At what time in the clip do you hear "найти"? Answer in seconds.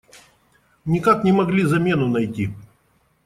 2.07-2.51